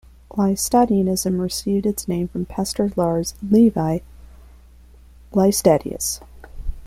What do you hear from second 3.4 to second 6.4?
Levi Laestadius.